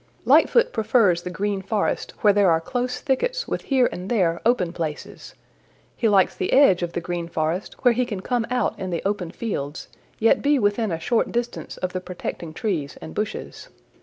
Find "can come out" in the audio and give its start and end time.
8.07-8.79